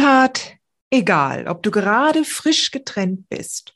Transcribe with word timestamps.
Sweetheart, 0.00 0.56
egal, 0.88 1.46
ob 1.46 1.62
du 1.62 1.70
gerade 1.70 2.24
frisch 2.24 2.70
getrennt 2.70 3.28
bist 3.28 3.74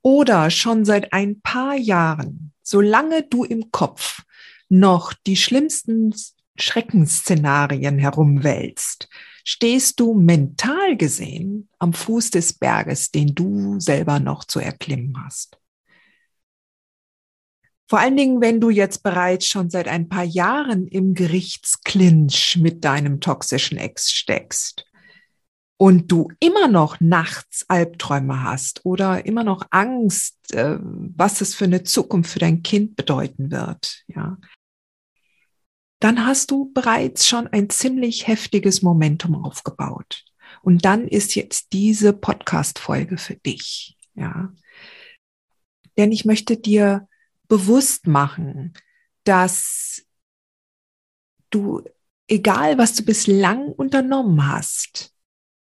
oder 0.00 0.48
schon 0.48 0.84
seit 0.84 1.12
ein 1.12 1.40
paar 1.40 1.74
Jahren, 1.74 2.52
solange 2.62 3.24
du 3.24 3.42
im 3.42 3.72
Kopf 3.72 4.22
noch 4.68 5.12
die 5.12 5.36
schlimmsten 5.36 6.14
Schreckensszenarien 6.54 7.98
herumwälzt, 7.98 9.08
stehst 9.42 9.98
du 9.98 10.14
mental 10.14 10.96
gesehen 10.96 11.68
am 11.80 11.92
Fuß 11.92 12.30
des 12.30 12.52
Berges, 12.52 13.10
den 13.10 13.34
du 13.34 13.80
selber 13.80 14.20
noch 14.20 14.44
zu 14.44 14.60
erklimmen 14.60 15.16
hast. 15.24 15.58
Vor 17.88 17.98
allen 17.98 18.16
Dingen, 18.16 18.40
wenn 18.40 18.60
du 18.60 18.70
jetzt 18.70 19.02
bereits 19.02 19.48
schon 19.48 19.68
seit 19.68 19.88
ein 19.88 20.08
paar 20.08 20.22
Jahren 20.22 20.86
im 20.86 21.14
Gerichtsklinch 21.14 22.56
mit 22.56 22.84
deinem 22.84 23.18
toxischen 23.20 23.78
Ex 23.78 24.12
steckst 24.12 24.86
und 25.78 26.10
du 26.10 26.28
immer 26.40 26.68
noch 26.68 27.00
nachts 27.00 27.64
Albträume 27.68 28.42
hast 28.42 28.84
oder 28.84 29.26
immer 29.26 29.44
noch 29.44 29.66
Angst, 29.70 30.54
äh, 30.54 30.78
was 30.80 31.40
es 31.40 31.54
für 31.54 31.64
eine 31.64 31.82
Zukunft 31.82 32.30
für 32.32 32.38
dein 32.38 32.62
Kind 32.62 32.96
bedeuten 32.96 33.50
wird, 33.50 34.04
ja, 34.08 34.38
dann 36.00 36.26
hast 36.26 36.50
du 36.50 36.72
bereits 36.72 37.26
schon 37.26 37.46
ein 37.46 37.70
ziemlich 37.70 38.26
heftiges 38.26 38.82
Momentum 38.82 39.44
aufgebaut. 39.44 40.24
Und 40.62 40.84
dann 40.84 41.08
ist 41.08 41.34
jetzt 41.34 41.72
diese 41.72 42.12
Podcast-Folge 42.12 43.18
für 43.18 43.36
dich, 43.36 43.96
ja. 44.14 44.52
Denn 45.96 46.12
ich 46.12 46.24
möchte 46.24 46.56
dir 46.56 47.08
bewusst 47.48 48.06
machen, 48.06 48.74
dass 49.24 50.06
du, 51.50 51.82
egal 52.28 52.78
was 52.78 52.94
du 52.94 53.04
bislang 53.04 53.68
unternommen 53.68 54.46
hast, 54.46 55.15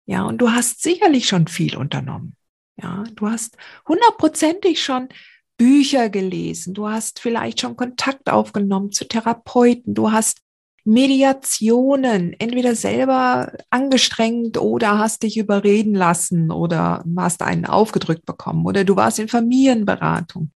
ja, 0.09 0.23
und 0.23 0.39
du 0.39 0.49
hast 0.49 0.81
sicherlich 0.81 1.27
schon 1.27 1.47
viel 1.47 1.77
unternommen. 1.77 2.35
Ja, 2.81 3.03
du 3.13 3.29
hast 3.29 3.55
hundertprozentig 3.87 4.83
schon 4.83 5.09
Bücher 5.55 6.09
gelesen. 6.09 6.73
Du 6.73 6.87
hast 6.87 7.19
vielleicht 7.19 7.61
schon 7.61 7.77
Kontakt 7.77 8.27
aufgenommen 8.27 8.91
zu 8.91 9.07
Therapeuten. 9.07 9.93
Du 9.93 10.11
hast 10.11 10.39
Mediationen 10.83 12.33
entweder 12.39 12.73
selber 12.73 13.53
angestrengt 13.69 14.57
oder 14.57 14.97
hast 14.97 15.21
dich 15.21 15.37
überreden 15.37 15.93
lassen 15.93 16.49
oder 16.49 17.05
hast 17.15 17.43
einen 17.43 17.67
aufgedrückt 17.67 18.25
bekommen 18.25 18.65
oder 18.65 18.83
du 18.85 18.95
warst 18.95 19.19
in 19.19 19.27
Familienberatung. 19.27 20.49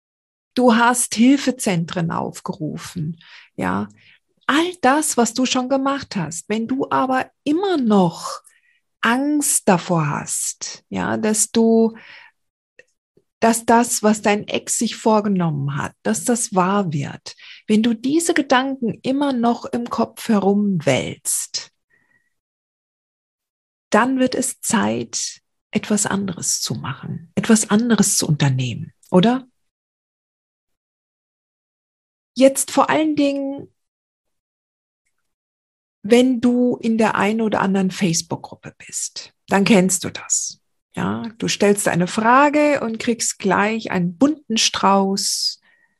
Du 0.55 0.73
hast 0.73 1.13
Hilfezentren 1.13 2.09
aufgerufen. 2.09 3.19
Ja, 3.55 3.87
all 4.47 4.73
das, 4.81 5.15
was 5.15 5.35
du 5.35 5.45
schon 5.45 5.69
gemacht 5.69 6.15
hast. 6.15 6.49
Wenn 6.49 6.67
du 6.67 6.87
aber 6.89 7.27
immer 7.43 7.77
noch 7.77 8.42
Angst 9.03 9.67
davor 9.67 10.09
hast, 10.09 10.83
ja, 10.89 11.17
dass 11.17 11.51
du, 11.51 11.95
dass 13.39 13.65
das, 13.65 14.01
was 14.01 14.21
dein 14.21 14.47
Ex 14.47 14.77
sich 14.77 14.95
vorgenommen 14.95 15.77
hat, 15.77 15.93
dass 16.03 16.23
das 16.23 16.55
wahr 16.55 16.93
wird. 16.93 17.35
Wenn 17.67 17.83
du 17.83 17.93
diese 17.93 18.33
Gedanken 18.33 18.99
immer 19.01 19.33
noch 19.33 19.65
im 19.65 19.89
Kopf 19.89 20.29
herumwälzt, 20.29 21.71
dann 23.89 24.19
wird 24.19 24.35
es 24.35 24.61
Zeit, 24.61 25.41
etwas 25.71 26.05
anderes 26.05 26.61
zu 26.61 26.75
machen, 26.75 27.31
etwas 27.35 27.69
anderes 27.69 28.15
zu 28.15 28.27
unternehmen, 28.27 28.93
oder? 29.11 29.47
Jetzt 32.35 32.71
vor 32.71 32.89
allen 32.89 33.15
Dingen 33.15 33.73
wenn 36.03 36.41
du 36.41 36.77
in 36.77 36.97
der 36.97 37.15
einen 37.15 37.41
oder 37.41 37.61
anderen 37.61 37.89
Facebook-Gruppe 37.89 38.73
bist, 38.77 39.33
dann 39.47 39.63
kennst 39.63 40.03
du 40.03 40.09
das. 40.09 40.59
Ja, 40.95 41.23
du 41.39 41.47
stellst 41.47 41.87
eine 41.87 42.07
Frage 42.07 42.81
und 42.81 42.99
kriegst 42.99 43.39
gleich 43.39 43.89
einen 43.89 44.15
bunten 44.17 44.57
Strauß 44.57 45.59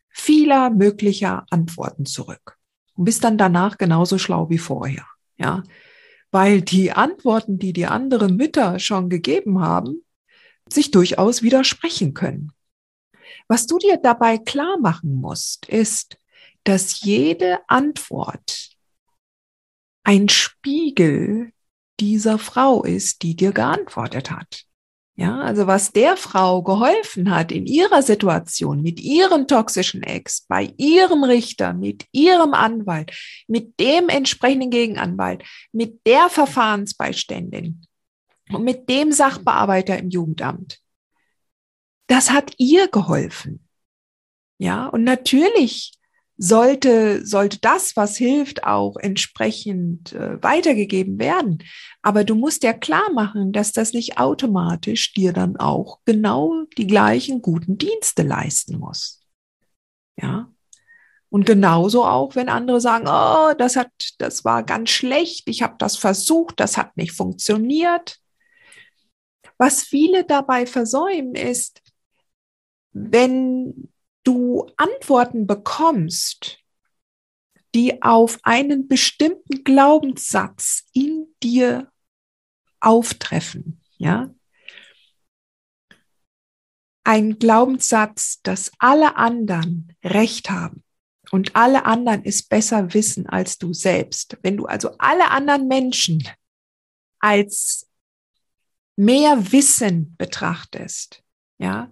vieler 0.09 0.69
möglicher 0.69 1.45
Antworten 1.49 2.05
zurück 2.05 2.57
und 2.95 3.05
bist 3.05 3.23
dann 3.23 3.39
danach 3.39 3.79
genauso 3.79 4.19
schlau 4.19 4.49
wie 4.49 4.59
vorher. 4.59 5.07
Ja, 5.37 5.63
weil 6.31 6.61
die 6.61 6.91
Antworten, 6.91 7.57
die 7.57 7.73
die 7.73 7.87
anderen 7.87 8.35
Mütter 8.35 8.77
schon 8.77 9.09
gegeben 9.09 9.59
haben, 9.61 10.03
sich 10.69 10.91
durchaus 10.91 11.41
widersprechen 11.41 12.13
können. 12.13 12.51
Was 13.47 13.65
du 13.65 13.77
dir 13.77 13.97
dabei 13.97 14.37
klar 14.37 14.77
machen 14.79 15.15
musst, 15.15 15.67
ist, 15.67 16.17
dass 16.63 17.01
jede 17.01 17.59
Antwort 17.67 18.72
ein 20.03 20.29
Spiegel 20.29 21.51
dieser 21.99 22.37
Frau 22.37 22.83
ist, 22.83 23.23
die 23.23 23.35
dir 23.35 23.51
geantwortet 23.51 24.31
hat. 24.31 24.65
Ja, 25.15 25.41
also 25.41 25.67
was 25.67 25.91
der 25.91 26.17
Frau 26.17 26.63
geholfen 26.63 27.29
hat 27.29 27.51
in 27.51 27.67
ihrer 27.67 28.01
Situation 28.01 28.81
mit 28.81 28.99
ihrem 28.99 29.47
toxischen 29.47 30.01
Ex, 30.01 30.45
bei 30.47 30.73
ihrem 30.77 31.23
Richter, 31.23 31.73
mit 31.73 32.07
ihrem 32.11 32.55
Anwalt, 32.55 33.11
mit 33.47 33.79
dem 33.79 34.09
entsprechenden 34.09 34.71
Gegenanwalt, 34.71 35.43
mit 35.71 36.01
der 36.07 36.29
Verfahrensbeiständin 36.29 37.85
und 38.51 38.63
mit 38.63 38.89
dem 38.89 39.11
Sachbearbeiter 39.11 39.99
im 39.99 40.09
Jugendamt. 40.09 40.79
Das 42.07 42.31
hat 42.31 42.53
ihr 42.57 42.87
geholfen. 42.87 43.67
Ja, 44.57 44.87
und 44.87 45.03
natürlich 45.03 45.93
sollte, 46.37 47.25
sollte 47.25 47.59
das, 47.59 47.95
was 47.95 48.17
hilft, 48.17 48.63
auch 48.63 48.97
entsprechend 48.97 50.13
äh, 50.13 50.41
weitergegeben 50.41 51.19
werden. 51.19 51.63
Aber 52.01 52.23
du 52.23 52.35
musst 52.35 52.63
ja 52.63 52.73
klar 52.73 53.11
machen, 53.13 53.51
dass 53.51 53.71
das 53.71 53.93
nicht 53.93 54.17
automatisch 54.17 55.13
dir 55.13 55.31
dann 55.33 55.57
auch 55.57 55.99
genau 56.05 56.63
die 56.77 56.87
gleichen 56.87 57.41
guten 57.41 57.77
Dienste 57.77 58.23
leisten 58.23 58.79
muss. 58.79 59.23
Ja. 60.19 60.49
Und 61.29 61.45
genauso 61.45 62.05
auch, 62.05 62.35
wenn 62.35 62.49
andere 62.49 62.79
sagen, 62.79 63.05
oh, 63.07 63.53
das 63.57 63.75
hat, 63.75 63.91
das 64.19 64.45
war 64.45 64.63
ganz 64.63 64.91
schlecht, 64.91 65.47
ich 65.47 65.63
habe 65.63 65.75
das 65.79 65.97
versucht, 65.97 66.59
das 66.59 66.77
hat 66.77 66.95
nicht 66.95 67.13
funktioniert. 67.13 68.19
Was 69.57 69.81
viele 69.81 70.25
dabei 70.25 70.65
versäumen 70.65 71.35
ist, 71.35 71.81
wenn 72.91 73.92
du 74.23 74.69
Antworten 74.77 75.47
bekommst, 75.47 76.59
die 77.75 78.01
auf 78.01 78.39
einen 78.43 78.87
bestimmten 78.87 79.63
Glaubenssatz 79.63 80.85
in 80.93 81.27
dir 81.41 81.91
auftreffen, 82.79 83.81
ja? 83.97 84.33
Ein 87.05 87.37
Glaubenssatz, 87.37 88.41
dass 88.43 88.71
alle 88.79 89.17
anderen 89.17 89.93
Recht 90.03 90.49
haben 90.49 90.83
und 91.31 91.55
alle 91.55 91.85
anderen 91.85 92.23
es 92.23 92.43
besser 92.43 92.93
wissen 92.93 93.27
als 93.27 93.57
du 93.57 93.73
selbst. 93.73 94.37
Wenn 94.41 94.55
du 94.55 94.67
also 94.67 94.95
alle 94.99 95.29
anderen 95.29 95.67
Menschen 95.67 96.23
als 97.19 97.89
mehr 98.95 99.51
Wissen 99.51 100.15
betrachtest, 100.17 101.23
ja, 101.57 101.91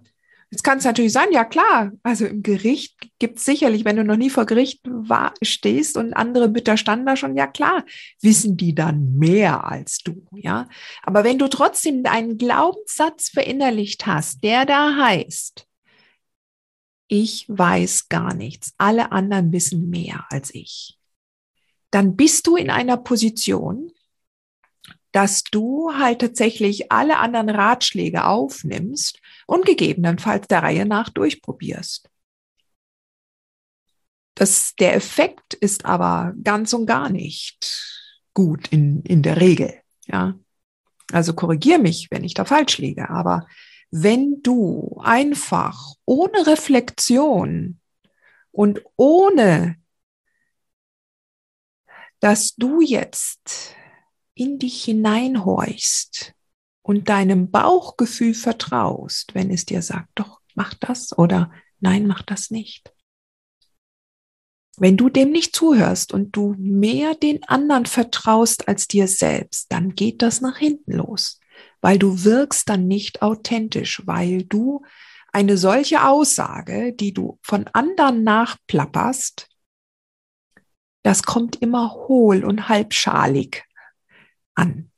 Jetzt 0.52 0.64
kann 0.64 0.76
es 0.76 0.84
natürlich 0.84 1.14
sein, 1.14 1.32
ja 1.32 1.46
klar, 1.46 1.92
also 2.02 2.26
im 2.26 2.42
Gericht 2.42 3.08
gibt 3.18 3.38
es 3.38 3.46
sicherlich, 3.46 3.86
wenn 3.86 3.96
du 3.96 4.04
noch 4.04 4.18
nie 4.18 4.28
vor 4.28 4.44
Gericht 4.44 4.82
war, 4.84 5.32
stehst 5.40 5.96
und 5.96 6.12
andere 6.12 6.48
Mütter 6.48 6.76
standen 6.76 7.06
da 7.06 7.16
schon, 7.16 7.34
ja 7.34 7.46
klar, 7.46 7.86
wissen 8.20 8.58
die 8.58 8.74
dann 8.74 9.16
mehr 9.16 9.64
als 9.64 10.00
du, 10.04 10.26
ja. 10.34 10.68
Aber 11.04 11.24
wenn 11.24 11.38
du 11.38 11.48
trotzdem 11.48 12.02
einen 12.04 12.36
Glaubenssatz 12.36 13.30
verinnerlicht 13.30 14.04
hast, 14.04 14.44
der 14.44 14.66
da 14.66 14.94
heißt, 14.94 15.66
ich 17.08 17.46
weiß 17.48 18.10
gar 18.10 18.34
nichts, 18.34 18.74
alle 18.76 19.10
anderen 19.10 19.52
wissen 19.52 19.88
mehr 19.88 20.26
als 20.28 20.54
ich, 20.54 20.98
dann 21.90 22.14
bist 22.14 22.46
du 22.46 22.56
in 22.56 22.68
einer 22.68 22.98
Position, 22.98 23.90
dass 25.12 25.44
du 25.44 25.94
halt 25.94 26.20
tatsächlich 26.20 26.92
alle 26.92 27.16
anderen 27.20 27.48
Ratschläge 27.48 28.26
aufnimmst 28.26 29.21
und 29.46 29.66
gegebenenfalls 29.66 30.48
der 30.48 30.62
Reihe 30.62 30.86
nach 30.86 31.08
durchprobierst. 31.10 32.08
Das, 34.34 34.74
der 34.76 34.94
Effekt 34.94 35.54
ist 35.54 35.84
aber 35.84 36.32
ganz 36.42 36.72
und 36.72 36.86
gar 36.86 37.10
nicht 37.10 38.08
gut 38.34 38.68
in, 38.68 39.02
in 39.02 39.22
der 39.22 39.40
Regel. 39.40 39.74
Ja. 40.06 40.34
Also 41.12 41.34
korrigier 41.34 41.78
mich, 41.78 42.08
wenn 42.10 42.24
ich 42.24 42.34
da 42.34 42.44
falsch 42.44 42.78
liege. 42.78 43.10
Aber 43.10 43.46
wenn 43.90 44.42
du 44.42 45.00
einfach 45.04 45.94
ohne 46.06 46.46
Reflexion 46.46 47.78
und 48.50 48.82
ohne, 48.96 49.76
dass 52.20 52.54
du 52.56 52.80
jetzt 52.80 53.74
in 54.34 54.58
dich 54.58 54.84
hineinhorchst 54.84 56.34
und 56.82 57.08
deinem 57.08 57.50
Bauchgefühl 57.50 58.34
vertraust, 58.34 59.34
wenn 59.34 59.50
es 59.50 59.64
dir 59.64 59.82
sagt, 59.82 60.08
doch, 60.14 60.40
mach 60.54 60.74
das 60.74 61.16
oder 61.16 61.50
nein, 61.80 62.06
mach 62.06 62.22
das 62.22 62.50
nicht. 62.50 62.92
Wenn 64.78 64.96
du 64.96 65.08
dem 65.08 65.30
nicht 65.30 65.54
zuhörst 65.54 66.12
und 66.12 66.32
du 66.34 66.54
mehr 66.58 67.14
den 67.14 67.44
anderen 67.44 67.86
vertraust 67.86 68.68
als 68.68 68.88
dir 68.88 69.06
selbst, 69.06 69.70
dann 69.70 69.94
geht 69.94 70.22
das 70.22 70.40
nach 70.40 70.56
hinten 70.56 70.92
los, 70.92 71.40
weil 71.80 71.98
du 71.98 72.24
wirkst 72.24 72.68
dann 72.68 72.88
nicht 72.88 73.22
authentisch, 73.22 74.02
weil 74.06 74.44
du 74.44 74.82
eine 75.32 75.56
solche 75.56 76.04
Aussage, 76.06 76.92
die 76.92 77.12
du 77.12 77.38
von 77.42 77.66
anderen 77.72 78.22
nachplapperst, 78.22 79.48
das 81.02 81.22
kommt 81.22 81.56
immer 81.56 81.92
hohl 81.94 82.44
und 82.44 82.68
halbschalig 82.68 83.64
an. 84.54 84.91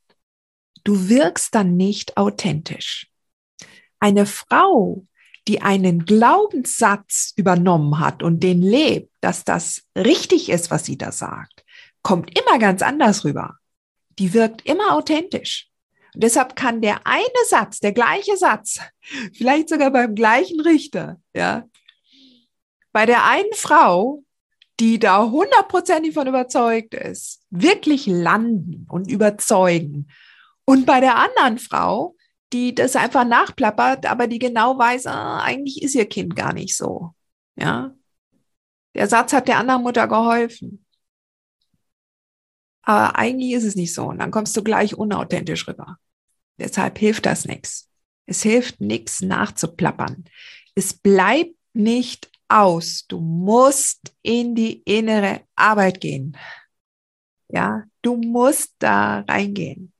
Du 0.85 1.09
wirkst 1.09 1.53
dann 1.53 1.75
nicht 1.75 2.15
authentisch. 2.15 3.07
Eine 3.99 4.25
Frau, 4.25 5.05
die 5.47 5.61
einen 5.61 6.05
Glaubenssatz 6.05 7.33
übernommen 7.35 7.99
hat 7.99 8.23
und 8.23 8.41
den 8.41 8.61
lebt, 8.61 9.11
dass 9.19 9.43
das 9.43 9.83
richtig 9.97 10.49
ist, 10.49 10.71
was 10.71 10.85
sie 10.85 10.97
da 10.97 11.11
sagt, 11.11 11.65
kommt 12.03 12.39
immer 12.39 12.59
ganz 12.59 12.81
anders 12.81 13.25
rüber. 13.25 13.57
Die 14.17 14.33
wirkt 14.33 14.65
immer 14.65 14.93
authentisch. 14.93 15.67
Und 16.13 16.23
deshalb 16.23 16.55
kann 16.55 16.81
der 16.81 17.05
eine 17.05 17.25
Satz, 17.49 17.79
der 17.79 17.91
gleiche 17.91 18.37
Satz, 18.37 18.79
vielleicht 19.33 19.69
sogar 19.69 19.91
beim 19.91 20.15
gleichen 20.15 20.61
Richter, 20.61 21.19
ja, 21.33 21.65
bei 22.93 23.05
der 23.05 23.25
einen 23.25 23.53
Frau, 23.53 24.23
die 24.79 24.99
da 24.99 25.29
hundertprozentig 25.29 26.13
von 26.13 26.27
überzeugt 26.27 26.93
ist, 26.93 27.41
wirklich 27.49 28.05
landen 28.05 28.85
und 28.87 29.09
überzeugen. 29.09 30.09
Und 30.65 30.85
bei 30.85 30.99
der 30.99 31.15
anderen 31.17 31.59
Frau, 31.59 32.15
die 32.53 32.73
das 32.73 32.95
einfach 32.95 33.25
nachplappert, 33.25 34.05
aber 34.05 34.27
die 34.27 34.39
genau 34.39 34.77
weiß, 34.77 35.07
ah, 35.07 35.39
eigentlich 35.41 35.81
ist 35.81 35.95
ihr 35.95 36.07
Kind 36.07 36.35
gar 36.35 36.53
nicht 36.53 36.75
so. 36.75 37.13
Ja. 37.55 37.93
Der 38.95 39.07
Satz 39.07 39.33
hat 39.33 39.47
der 39.47 39.57
anderen 39.57 39.83
Mutter 39.83 40.07
geholfen. 40.07 40.85
Aber 42.81 43.17
eigentlich 43.17 43.53
ist 43.53 43.63
es 43.63 43.75
nicht 43.75 43.93
so. 43.93 44.05
Und 44.05 44.19
dann 44.19 44.31
kommst 44.31 44.55
du 44.55 44.63
gleich 44.63 44.95
unauthentisch 44.95 45.67
rüber. 45.67 45.97
Deshalb 46.57 46.97
hilft 46.97 47.25
das 47.25 47.45
nichts. 47.45 47.89
Es 48.25 48.41
hilft 48.41 48.79
nichts 48.79 49.21
nachzuplappern. 49.21 50.25
Es 50.75 50.93
bleibt 50.93 51.55
nicht 51.73 52.31
aus. 52.47 53.05
Du 53.07 53.19
musst 53.19 54.15
in 54.21 54.55
die 54.55 54.81
innere 54.83 55.41
Arbeit 55.55 55.99
gehen. 55.99 56.37
Ja, 57.49 57.83
du 58.01 58.15
musst 58.17 58.75
da 58.79 59.19
reingehen. 59.27 59.91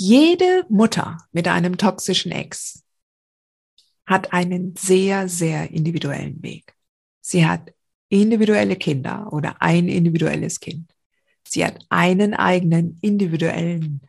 Jede 0.00 0.64
Mutter 0.68 1.18
mit 1.32 1.48
einem 1.48 1.76
toxischen 1.76 2.30
Ex 2.30 2.84
hat 4.06 4.32
einen 4.32 4.76
sehr, 4.76 5.28
sehr 5.28 5.72
individuellen 5.72 6.40
Weg. 6.40 6.72
Sie 7.20 7.44
hat 7.44 7.74
individuelle 8.08 8.76
Kinder 8.76 9.32
oder 9.32 9.60
ein 9.60 9.88
individuelles 9.88 10.60
Kind. 10.60 10.94
Sie 11.48 11.64
hat 11.64 11.84
einen 11.88 12.34
eigenen 12.34 13.00
individuellen, 13.00 14.02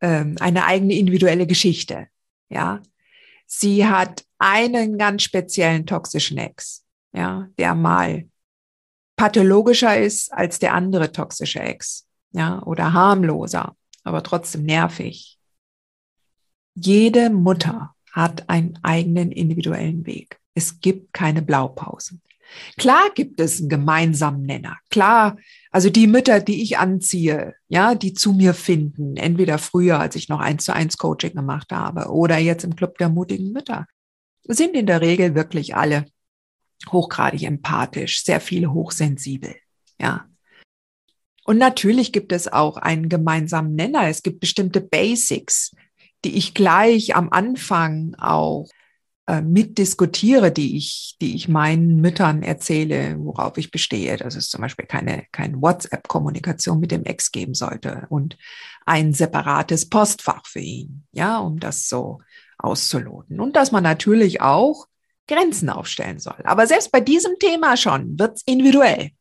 ähm, 0.00 0.34
eine 0.40 0.64
eigene 0.64 0.94
individuelle 0.94 1.46
Geschichte. 1.46 2.08
Ja, 2.48 2.82
sie 3.46 3.86
hat 3.86 4.24
einen 4.38 4.98
ganz 4.98 5.22
speziellen 5.22 5.86
toxischen 5.86 6.38
Ex, 6.38 6.84
ja, 7.12 7.48
der 7.58 7.76
mal 7.76 8.28
pathologischer 9.14 10.00
ist 10.00 10.32
als 10.32 10.58
der 10.58 10.74
andere 10.74 11.12
toxische 11.12 11.60
Ex, 11.60 12.08
ja, 12.32 12.60
oder 12.64 12.92
harmloser 12.92 13.77
aber 14.08 14.22
trotzdem 14.22 14.64
nervig. 14.64 15.38
Jede 16.74 17.30
Mutter 17.30 17.94
hat 18.12 18.48
einen 18.48 18.78
eigenen 18.82 19.30
individuellen 19.32 20.06
Weg. 20.06 20.40
Es 20.54 20.80
gibt 20.80 21.12
keine 21.12 21.42
Blaupausen. 21.42 22.22
Klar 22.78 23.10
gibt 23.14 23.40
es 23.40 23.60
einen 23.60 23.68
gemeinsamen 23.68 24.42
Nenner. 24.42 24.78
Klar, 24.90 25.36
also 25.70 25.90
die 25.90 26.06
Mütter, 26.06 26.40
die 26.40 26.62
ich 26.62 26.78
anziehe, 26.78 27.54
ja, 27.68 27.94
die 27.94 28.14
zu 28.14 28.32
mir 28.32 28.54
finden, 28.54 29.16
entweder 29.16 29.58
früher, 29.58 30.00
als 30.00 30.16
ich 30.16 30.28
noch 30.28 30.40
eins 30.40 30.64
zu 30.64 30.72
eins 30.72 30.96
Coaching 30.96 31.34
gemacht 31.34 31.72
habe 31.72 32.10
oder 32.10 32.38
jetzt 32.38 32.64
im 32.64 32.74
Club 32.74 32.96
der 32.98 33.10
mutigen 33.10 33.52
Mütter, 33.52 33.86
sind 34.44 34.74
in 34.74 34.86
der 34.86 35.02
Regel 35.02 35.34
wirklich 35.34 35.76
alle 35.76 36.06
hochgradig 36.90 37.42
empathisch, 37.42 38.24
sehr 38.24 38.40
viele 38.40 38.72
hochsensibel, 38.72 39.54
ja. 40.00 40.26
Und 41.48 41.56
natürlich 41.56 42.12
gibt 42.12 42.32
es 42.32 42.46
auch 42.46 42.76
einen 42.76 43.08
gemeinsamen 43.08 43.74
Nenner. 43.74 44.06
Es 44.06 44.22
gibt 44.22 44.38
bestimmte 44.38 44.82
Basics, 44.82 45.74
die 46.22 46.36
ich 46.36 46.52
gleich 46.52 47.16
am 47.16 47.30
Anfang 47.30 48.14
auch 48.18 48.68
äh, 49.26 49.40
mitdiskutiere, 49.40 50.52
die 50.52 50.76
ich, 50.76 51.16
die 51.22 51.34
ich 51.34 51.48
meinen 51.48 52.02
Müttern 52.02 52.42
erzähle, 52.42 53.16
worauf 53.18 53.56
ich 53.56 53.70
bestehe, 53.70 54.18
dass 54.18 54.36
es 54.36 54.50
zum 54.50 54.60
Beispiel 54.60 54.84
keine, 54.84 55.24
keine 55.32 55.62
WhatsApp-Kommunikation 55.62 56.80
mit 56.80 56.90
dem 56.90 57.04
Ex 57.04 57.32
geben 57.32 57.54
sollte 57.54 58.04
und 58.10 58.36
ein 58.84 59.14
separates 59.14 59.88
Postfach 59.88 60.44
für 60.44 60.60
ihn, 60.60 61.06
ja, 61.12 61.38
um 61.38 61.58
das 61.58 61.88
so 61.88 62.20
auszuloten. 62.58 63.40
Und 63.40 63.56
dass 63.56 63.72
man 63.72 63.84
natürlich 63.84 64.42
auch 64.42 64.86
Grenzen 65.26 65.70
aufstellen 65.70 66.18
soll. 66.18 66.42
Aber 66.44 66.66
selbst 66.66 66.92
bei 66.92 67.00
diesem 67.00 67.38
Thema 67.38 67.78
schon 67.78 68.18
wird's 68.18 68.42
individuell. 68.44 69.12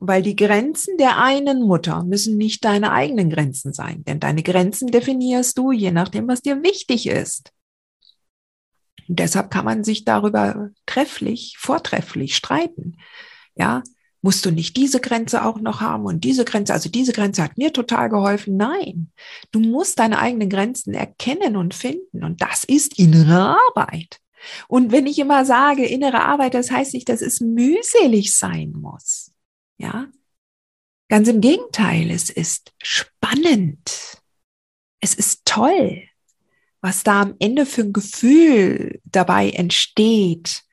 Weil 0.00 0.22
die 0.22 0.36
Grenzen 0.36 0.96
der 0.96 1.18
einen 1.18 1.62
Mutter 1.62 2.04
müssen 2.04 2.36
nicht 2.36 2.64
deine 2.64 2.92
eigenen 2.92 3.30
Grenzen 3.30 3.72
sein, 3.72 4.04
denn 4.04 4.20
deine 4.20 4.42
Grenzen 4.42 4.88
definierst 4.88 5.58
du 5.58 5.72
je 5.72 5.90
nachdem, 5.90 6.28
was 6.28 6.40
dir 6.40 6.62
wichtig 6.62 7.08
ist. 7.08 7.52
Und 9.08 9.18
deshalb 9.18 9.50
kann 9.50 9.64
man 9.64 9.84
sich 9.84 10.04
darüber 10.04 10.70
trefflich, 10.86 11.56
vortrefflich 11.58 12.36
streiten. 12.36 12.98
Ja, 13.56 13.82
musst 14.22 14.44
du 14.44 14.50
nicht 14.50 14.76
diese 14.76 15.00
Grenze 15.00 15.44
auch 15.44 15.60
noch 15.60 15.80
haben 15.80 16.04
und 16.04 16.24
diese 16.24 16.44
Grenze, 16.44 16.72
also 16.72 16.88
diese 16.88 17.12
Grenze 17.12 17.42
hat 17.42 17.56
mir 17.56 17.72
total 17.72 18.08
geholfen. 18.08 18.56
Nein, 18.56 19.10
du 19.52 19.60
musst 19.60 19.98
deine 19.98 20.18
eigenen 20.18 20.50
Grenzen 20.50 20.94
erkennen 20.94 21.56
und 21.56 21.74
finden 21.74 22.24
und 22.24 22.42
das 22.42 22.64
ist 22.64 22.98
innere 22.98 23.56
Arbeit. 23.68 24.20
Und 24.68 24.92
wenn 24.92 25.06
ich 25.06 25.18
immer 25.18 25.44
sage, 25.44 25.86
innere 25.86 26.22
Arbeit, 26.22 26.54
das 26.54 26.70
heißt 26.70 26.94
nicht, 26.94 27.08
dass 27.08 27.22
es 27.22 27.40
mühselig 27.40 28.36
sein 28.36 28.72
muss. 28.72 29.27
Ja? 29.78 30.08
Ganz 31.08 31.28
im 31.28 31.40
Gegenteil, 31.40 32.10
es 32.10 32.28
ist 32.28 32.72
spannend. 32.82 34.20
Es 35.00 35.14
ist 35.14 35.44
toll, 35.44 36.02
was 36.80 37.02
da 37.02 37.22
am 37.22 37.36
Ende 37.38 37.64
für 37.64 37.82
ein 37.82 37.92
Gefühl 37.92 39.00
dabei 39.04 39.50
entsteht, 39.50 40.64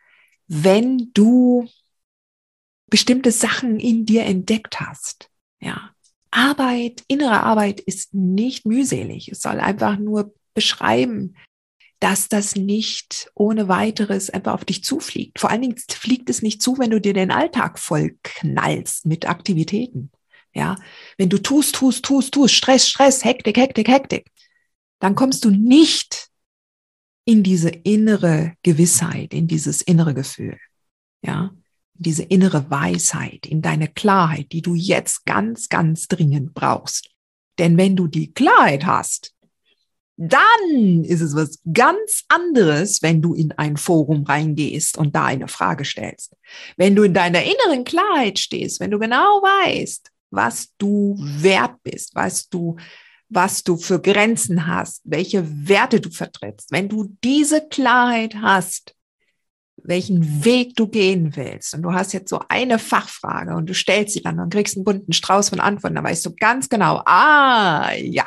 wenn 0.48 1.12
du 1.14 1.70
bestimmte 2.88 3.32
Sachen 3.32 3.80
in 3.80 4.06
dir 4.06 4.24
entdeckt 4.24 4.80
hast. 4.80 5.30
Ja. 5.60 5.92
Arbeit, 6.32 7.04
innere 7.08 7.42
Arbeit 7.42 7.80
ist 7.80 8.14
nicht 8.14 8.66
mühselig. 8.66 9.30
Es 9.30 9.42
soll 9.42 9.60
einfach 9.60 9.98
nur 9.98 10.34
beschreiben, 10.54 11.36
dass 12.06 12.30
das 12.30 12.56
nicht 12.56 13.32
ohne 13.34 13.68
weiteres 13.68 14.30
einfach 14.30 14.54
auf 14.54 14.64
dich 14.64 14.84
zufliegt. 14.84 15.40
Vor 15.40 15.50
allen 15.50 15.64
Dingen 15.64 15.78
fliegt 15.90 16.30
es 16.30 16.44
nicht 16.44 16.62
zu, 16.62 16.78
wenn 16.78 16.92
du 16.92 17.02
dir 17.02 17.14
den 17.14 17.32
Alltag 17.32 17.80
voll 17.80 18.20
knallst 18.22 19.08
mit 19.08 19.28
Aktivitäten. 19.28 20.12
Ja, 20.54 20.76
wenn 21.18 21.30
du 21.30 21.40
tust, 21.42 21.74
tust, 21.74 22.06
tust, 22.06 22.32
tust, 22.32 22.54
Stress, 22.54 22.88
Stress, 22.88 23.26
Hektik, 23.26 23.58
Hektik, 23.58 23.88
Hektik, 23.88 24.28
dann 25.00 25.16
kommst 25.16 25.46
du 25.46 25.50
nicht 25.50 26.30
in 27.26 27.42
diese 27.42 27.70
innere 27.70 28.54
Gewissheit, 28.62 29.34
in 29.34 29.48
dieses 29.48 29.82
innere 29.82 30.14
Gefühl. 30.14 30.60
Ja, 31.24 31.56
diese 31.96 32.22
innere 32.22 32.70
Weisheit, 32.70 33.48
in 33.48 33.64
deine 33.64 33.88
Klarheit, 33.88 34.52
die 34.52 34.62
du 34.62 34.76
jetzt 34.76 35.26
ganz, 35.26 35.70
ganz 35.70 36.08
dringend 36.08 36.54
brauchst. 36.54 37.10
Denn 37.58 37.78
wenn 37.78 37.96
du 37.96 38.06
die 38.06 38.32
Klarheit 38.32 38.86
hast, 38.86 39.35
dann 40.18 41.04
ist 41.04 41.22
es 41.22 41.36
was 41.36 41.60
ganz 41.74 42.24
anderes, 42.30 43.02
wenn 43.02 43.22
du 43.22 43.34
in 43.34 43.52
ein 43.54 43.76
Forum 43.76 44.24
reingehst 44.24 44.98
und 44.98 45.16
da 45.16 45.26
eine 45.26 45.48
Frage 45.48 45.84
stellst. 45.84 46.34
Wenn 46.78 46.96
du 46.96 47.04
in 47.04 47.14
deiner 47.14 47.44
inneren 47.44 47.84
Klarheit 47.84 48.40
stehst, 48.40 48.80
wenn 48.80 48.92
du 48.92 49.00
genau 49.00 49.42
weißt, 49.42 50.10
was 50.32 50.70
du 50.78 51.18
wert 51.20 51.76
bist, 51.84 52.16
weißt 52.16 52.54
du, 52.54 52.78
was 53.30 53.64
du 53.64 53.76
für 53.76 54.00
Grenzen 54.00 54.68
hast, 54.68 55.02
welche 55.04 55.46
Werte 55.68 56.00
du 56.00 56.10
vertrittst, 56.10 56.72
wenn 56.72 56.88
du 56.88 57.16
diese 57.24 57.68
Klarheit 57.68 58.36
hast, 58.36 58.96
welchen 59.78 60.46
Weg 60.46 60.76
du 60.76 60.88
gehen 60.88 61.36
willst 61.36 61.74
und 61.74 61.82
du 61.82 61.94
hast 61.94 62.14
jetzt 62.14 62.30
so 62.30 62.42
eine 62.48 62.80
Fachfrage 62.80 63.56
und 63.56 63.70
du 63.70 63.74
stellst 63.74 64.14
sie 64.14 64.22
dann 64.22 64.40
und 64.40 64.52
kriegst 64.52 64.78
einen 64.78 64.86
bunten 64.86 65.14
Strauß 65.14 65.50
von 65.50 65.60
Antworten, 65.60 65.96
dann 65.96 66.06
weißt 66.06 66.26
du 66.26 66.36
ganz 66.36 66.70
genau, 66.70 67.02
ah, 67.06 67.92
ja, 67.96 68.26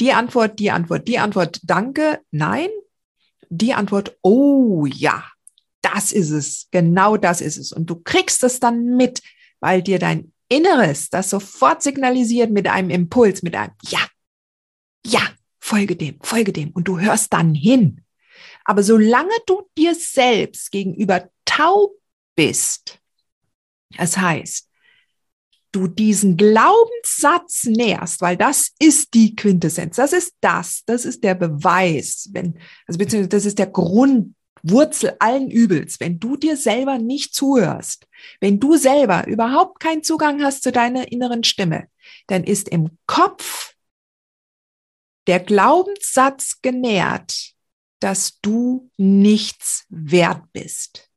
die 0.00 0.12
Antwort, 0.12 0.58
die 0.58 0.70
Antwort, 0.70 1.08
die 1.08 1.18
Antwort, 1.18 1.60
danke, 1.62 2.20
nein, 2.30 2.68
die 3.48 3.74
Antwort, 3.74 4.16
oh 4.22 4.86
ja, 4.86 5.24
das 5.82 6.12
ist 6.12 6.30
es, 6.30 6.68
genau 6.70 7.16
das 7.16 7.40
ist 7.40 7.58
es. 7.58 7.72
Und 7.72 7.90
du 7.90 7.96
kriegst 7.96 8.42
es 8.44 8.60
dann 8.60 8.96
mit, 8.96 9.22
weil 9.60 9.82
dir 9.82 9.98
dein 9.98 10.32
Inneres 10.48 11.10
das 11.10 11.30
sofort 11.30 11.82
signalisiert 11.82 12.50
mit 12.50 12.68
einem 12.68 12.90
Impuls, 12.90 13.42
mit 13.42 13.54
einem 13.54 13.72
Ja, 13.88 14.06
ja, 15.04 15.20
folge 15.58 15.96
dem, 15.96 16.18
folge 16.22 16.52
dem. 16.52 16.70
Und 16.70 16.88
du 16.88 17.00
hörst 17.00 17.32
dann 17.32 17.54
hin. 17.54 18.02
Aber 18.64 18.82
solange 18.82 19.34
du 19.46 19.68
dir 19.76 19.94
selbst 19.94 20.70
gegenüber 20.70 21.28
taub 21.44 21.92
bist, 22.36 23.00
das 23.96 24.16
heißt, 24.16 24.68
du 25.72 25.88
diesen 25.88 26.36
Glaubenssatz 26.36 27.64
nährst, 27.64 28.20
weil 28.20 28.36
das 28.36 28.72
ist 28.78 29.14
die 29.14 29.34
Quintessenz, 29.34 29.96
das 29.96 30.12
ist 30.12 30.34
das, 30.40 30.84
das 30.86 31.04
ist 31.04 31.24
der 31.24 31.34
Beweis, 31.34 32.28
wenn, 32.32 32.58
also 32.86 32.98
beziehungsweise 32.98 33.28
das 33.28 33.46
ist 33.46 33.58
der 33.58 33.66
Grundwurzel 33.66 35.16
allen 35.18 35.50
Übels, 35.50 35.98
wenn 35.98 36.20
du 36.20 36.36
dir 36.36 36.56
selber 36.56 36.98
nicht 36.98 37.34
zuhörst, 37.34 38.06
wenn 38.40 38.60
du 38.60 38.76
selber 38.76 39.26
überhaupt 39.26 39.80
keinen 39.80 40.02
Zugang 40.02 40.42
hast 40.42 40.62
zu 40.62 40.70
deiner 40.70 41.10
inneren 41.10 41.42
Stimme, 41.42 41.88
dann 42.26 42.44
ist 42.44 42.68
im 42.68 42.98
Kopf 43.06 43.74
der 45.26 45.40
Glaubenssatz 45.40 46.60
genährt, 46.62 47.54
dass 48.00 48.40
du 48.40 48.90
nichts 48.96 49.86
wert 49.88 50.42
bist. 50.52 51.08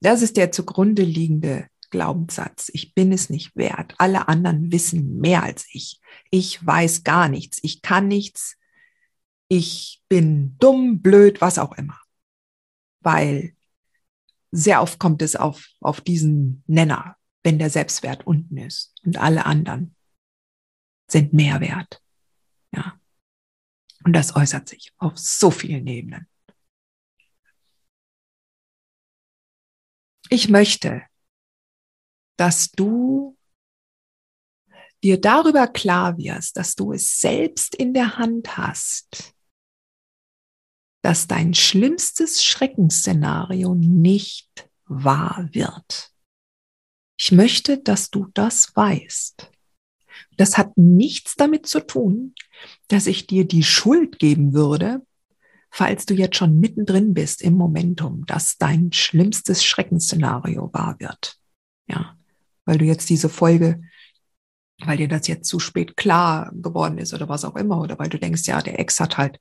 Das 0.00 0.22
ist 0.22 0.36
der 0.36 0.50
zugrunde 0.50 1.02
liegende 1.02 1.68
Glaubenssatz. 1.90 2.70
Ich 2.72 2.94
bin 2.94 3.12
es 3.12 3.30
nicht 3.30 3.54
wert. 3.56 3.94
Alle 3.98 4.28
anderen 4.28 4.72
wissen 4.72 5.18
mehr 5.18 5.42
als 5.42 5.66
ich. 5.72 6.00
Ich 6.30 6.64
weiß 6.64 7.04
gar 7.04 7.28
nichts. 7.28 7.58
Ich 7.62 7.82
kann 7.82 8.08
nichts. 8.08 8.56
Ich 9.48 10.02
bin 10.08 10.56
dumm, 10.58 11.02
blöd, 11.02 11.40
was 11.40 11.58
auch 11.58 11.72
immer. 11.72 12.00
Weil 13.00 13.56
sehr 14.52 14.82
oft 14.82 14.98
kommt 14.98 15.22
es 15.22 15.36
auf, 15.36 15.68
auf 15.80 16.00
diesen 16.00 16.62
Nenner, 16.66 17.16
wenn 17.42 17.58
der 17.58 17.70
Selbstwert 17.70 18.26
unten 18.26 18.56
ist 18.56 18.94
und 19.04 19.18
alle 19.18 19.46
anderen 19.46 19.94
sind 21.08 21.32
mehr 21.32 21.60
wert. 21.60 22.02
Ja. 22.72 23.00
Und 24.04 24.12
das 24.12 24.34
äußert 24.36 24.68
sich 24.68 24.92
auf 24.98 25.18
so 25.18 25.50
vielen 25.50 25.86
Ebenen. 25.86 26.26
Ich 30.28 30.48
möchte, 30.48 31.02
dass 32.40 32.70
du 32.70 33.36
dir 35.04 35.20
darüber 35.20 35.68
klar 35.68 36.16
wirst, 36.16 36.56
dass 36.56 36.74
du 36.74 36.94
es 36.94 37.20
selbst 37.20 37.74
in 37.74 37.92
der 37.92 38.16
Hand 38.16 38.56
hast, 38.56 39.34
dass 41.02 41.26
dein 41.26 41.52
schlimmstes 41.52 42.42
Schreckensszenario 42.42 43.74
nicht 43.74 44.70
wahr 44.86 45.50
wird. 45.52 46.12
Ich 47.18 47.30
möchte, 47.30 47.76
dass 47.76 48.08
du 48.08 48.28
das 48.32 48.74
weißt. 48.74 49.50
Das 50.38 50.56
hat 50.56 50.78
nichts 50.78 51.34
damit 51.36 51.66
zu 51.66 51.86
tun, 51.86 52.34
dass 52.88 53.06
ich 53.06 53.26
dir 53.26 53.46
die 53.46 53.64
Schuld 53.64 54.18
geben 54.18 54.54
würde, 54.54 55.06
falls 55.70 56.06
du 56.06 56.14
jetzt 56.14 56.38
schon 56.38 56.58
mittendrin 56.58 57.12
bist 57.12 57.42
im 57.42 57.52
Momentum, 57.52 58.24
dass 58.24 58.56
dein 58.56 58.92
schlimmstes 58.92 59.62
Schreckensszenario 59.62 60.72
wahr 60.72 60.96
wird. 60.98 61.36
Ja, 61.86 62.16
weil 62.70 62.78
du 62.78 62.84
jetzt 62.84 63.10
diese 63.10 63.28
Folge, 63.28 63.82
weil 64.84 64.96
dir 64.96 65.08
das 65.08 65.26
jetzt 65.26 65.48
zu 65.48 65.58
spät 65.58 65.96
klar 65.96 66.52
geworden 66.54 66.98
ist 66.98 67.12
oder 67.12 67.28
was 67.28 67.44
auch 67.44 67.56
immer, 67.56 67.80
oder 67.80 67.98
weil 67.98 68.08
du 68.08 68.16
denkst, 68.16 68.46
ja, 68.46 68.62
der 68.62 68.78
Ex 68.78 69.00
hat 69.00 69.18
halt 69.18 69.40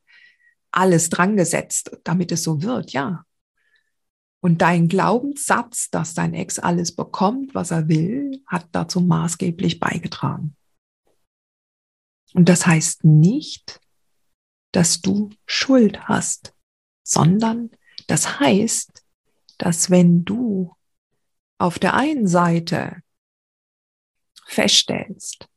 alles 0.71 1.09
dran 1.09 1.37
gesetzt, 1.37 1.95
damit 2.03 2.31
es 2.31 2.41
so 2.41 2.63
wird, 2.63 2.91
ja. 2.91 3.23
Und 4.39 4.63
dein 4.63 4.87
Glaubenssatz, 4.87 5.91
dass 5.91 6.15
dein 6.15 6.33
Ex 6.33 6.57
alles 6.57 6.95
bekommt, 6.95 7.53
was 7.53 7.69
er 7.69 7.87
will, 7.87 8.41
hat 8.47 8.67
dazu 8.71 8.99
maßgeblich 8.99 9.79
beigetragen. 9.79 10.55
Und 12.33 12.49
das 12.49 12.65
heißt 12.65 13.03
nicht, 13.03 13.79
dass 14.71 15.01
du 15.01 15.29
Schuld 15.45 16.07
hast, 16.07 16.55
sondern 17.03 17.69
das 18.07 18.39
heißt, 18.39 19.03
dass 19.59 19.91
wenn 19.91 20.25
du 20.25 20.75
auf 21.59 21.77
der 21.77 21.93
einen 21.93 22.25
Seite 22.25 23.03
feststellst, 24.49 25.47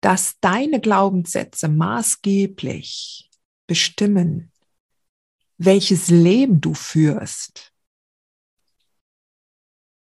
dass 0.00 0.38
deine 0.40 0.80
Glaubenssätze 0.80 1.68
maßgeblich 1.68 3.30
bestimmen, 3.66 4.52
welches 5.58 6.08
Leben 6.08 6.60
du 6.60 6.74
führst 6.74 7.72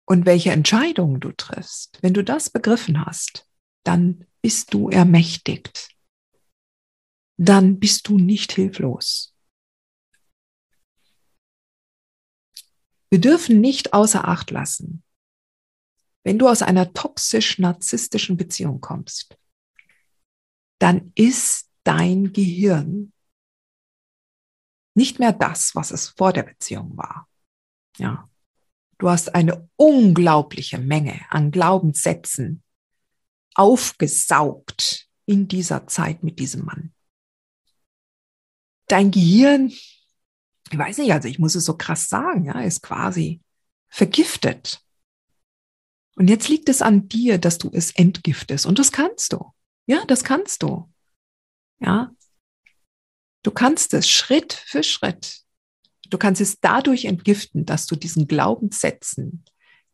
und 0.05 0.25
welche 0.25 0.51
Entscheidungen 0.51 1.19
du 1.19 1.31
triffst. 1.31 1.97
Wenn 2.01 2.13
du 2.13 2.23
das 2.23 2.49
begriffen 2.49 3.05
hast, 3.05 3.47
dann 3.83 4.25
bist 4.41 4.73
du 4.73 4.89
ermächtigt. 4.89 5.89
Dann 7.37 7.79
bist 7.79 8.07
du 8.07 8.17
nicht 8.17 8.51
hilflos. 8.53 9.35
Wir 13.09 13.19
dürfen 13.19 13.59
nicht 13.59 13.93
außer 13.93 14.25
Acht 14.25 14.51
lassen, 14.51 15.03
wenn 16.23 16.37
du 16.37 16.47
aus 16.47 16.61
einer 16.61 16.93
toxisch-narzisstischen 16.93 18.37
Beziehung 18.37 18.81
kommst, 18.81 19.37
dann 20.79 21.11
ist 21.15 21.69
dein 21.83 22.33
Gehirn 22.33 23.13
nicht 24.93 25.19
mehr 25.19 25.33
das, 25.33 25.75
was 25.75 25.91
es 25.91 26.09
vor 26.09 26.33
der 26.33 26.43
Beziehung 26.43 26.97
war. 26.97 27.27
Ja. 27.97 28.29
Du 28.97 29.09
hast 29.09 29.33
eine 29.33 29.67
unglaubliche 29.77 30.77
Menge 30.77 31.21
an 31.29 31.51
Glaubenssätzen 31.51 32.63
aufgesaugt 33.55 35.07
in 35.25 35.47
dieser 35.47 35.87
Zeit 35.87 36.23
mit 36.23 36.39
diesem 36.39 36.65
Mann. 36.65 36.93
Dein 38.87 39.11
Gehirn, 39.11 39.69
ich 39.69 40.77
weiß 40.77 40.99
nicht, 40.99 41.13
also 41.13 41.27
ich 41.27 41.39
muss 41.39 41.55
es 41.55 41.65
so 41.65 41.77
krass 41.77 42.09
sagen, 42.09 42.45
ja, 42.45 42.61
ist 42.61 42.81
quasi 42.81 43.41
vergiftet. 43.89 44.83
Und 46.21 46.29
jetzt 46.29 46.49
liegt 46.49 46.69
es 46.69 46.83
an 46.83 47.07
dir, 47.07 47.39
dass 47.39 47.57
du 47.57 47.71
es 47.73 47.89
entgiftest. 47.95 48.67
Und 48.67 48.77
das 48.77 48.91
kannst 48.91 49.33
du. 49.33 49.55
Ja, 49.87 50.05
das 50.05 50.23
kannst 50.23 50.61
du. 50.61 50.87
Ja. 51.79 52.11
Du 53.41 53.49
kannst 53.49 53.95
es 53.95 54.07
Schritt 54.07 54.53
für 54.53 54.83
Schritt. 54.83 55.41
Du 56.11 56.19
kannst 56.19 56.39
es 56.39 56.59
dadurch 56.59 57.05
entgiften, 57.05 57.65
dass 57.65 57.87
du 57.87 57.95
diesen 57.95 58.27
Glaubenssätzen, 58.27 59.45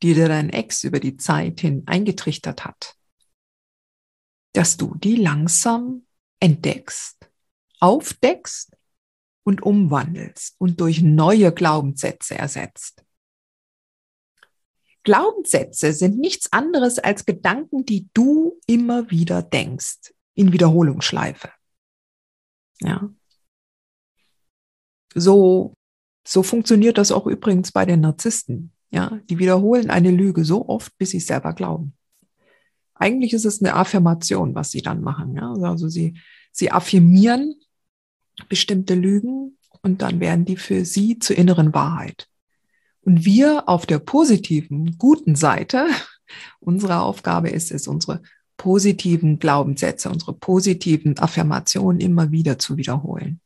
die 0.04 0.16
dir 0.16 0.28
dein 0.28 0.50
Ex 0.50 0.84
über 0.84 1.00
die 1.00 1.16
Zeit 1.16 1.62
hin 1.62 1.84
eingetrichtert 1.86 2.66
hat, 2.66 2.98
dass 4.52 4.76
du 4.76 4.96
die 4.96 5.16
langsam 5.16 6.08
entdeckst, 6.42 7.16
aufdeckst 7.80 8.76
und 9.44 9.64
umwandelst 9.64 10.56
und 10.58 10.82
durch 10.82 11.02
neue 11.02 11.54
Glaubenssätze 11.54 12.38
ersetzt. 12.38 13.06
Glaubenssätze 15.08 15.94
sind 15.94 16.20
nichts 16.20 16.52
anderes 16.52 17.00
als 17.00 17.26
Gedanken, 17.26 17.86
die 17.86 18.10
du 18.14 18.60
immer 18.68 19.10
wieder 19.10 19.42
denkst, 19.42 20.14
in 20.34 20.52
Wiederholungsschleife. 20.52 21.50
Ja. 22.82 23.10
So, 25.16 25.74
so 26.28 26.44
funktioniert 26.44 26.98
das 26.98 27.14
auch 27.14 27.26
übrigens 27.26 27.72
bei 27.72 27.86
den 27.86 28.02
Narzissten. 28.02 28.74
Ja, 28.92 29.22
die 29.30 29.40
wiederholen 29.40 29.90
eine 29.90 30.12
Lüge 30.12 30.44
so 30.44 30.68
oft, 30.68 30.98
bis 30.98 31.12
sie 31.12 31.20
es 31.20 31.28
selber 31.28 31.54
glauben. 31.54 31.94
Eigentlich 32.94 33.32
ist 33.32 33.46
es 33.46 33.62
eine 33.62 33.76
Affirmation, 33.76 34.56
was 34.56 34.72
sie 34.72 34.82
dann 34.82 35.00
machen. 35.00 35.36
Ja? 35.38 35.54
Also 35.54 35.88
sie, 35.88 36.20
sie 36.52 36.70
affirmieren 36.70 37.56
bestimmte 38.50 38.94
Lügen 38.94 39.58
und 39.84 40.02
dann 40.02 40.20
werden 40.20 40.44
die 40.44 40.58
für 40.58 40.84
sie 40.84 41.18
zur 41.18 41.38
inneren 41.38 41.74
Wahrheit. 41.74 42.28
Und 43.08 43.24
wir 43.24 43.70
auf 43.70 43.86
der 43.86 44.00
positiven, 44.00 44.98
guten 44.98 45.36
Seite, 45.36 45.88
unsere 46.60 47.00
Aufgabe 47.00 47.48
ist 47.48 47.72
es, 47.72 47.88
unsere 47.88 48.22
positiven 48.58 49.40
Glaubenssätze, 49.40 50.10
unsere 50.10 50.34
positiven 50.34 51.18
Affirmationen 51.18 52.02
immer 52.02 52.32
wieder 52.32 52.60
zu 52.60 52.76
wiederholen 52.76 53.40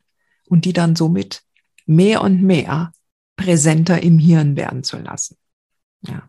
und 0.47 0.65
die 0.65 0.73
dann 0.73 0.95
somit 0.95 1.43
mehr 1.85 2.23
und 2.23 2.41
mehr 2.41 2.91
präsenter 3.35 4.01
im 4.01 4.17
Hirn 4.17 4.55
werden 4.55 4.83
zu 4.83 4.97
lassen. 4.97 5.37
Ja. 6.07 6.27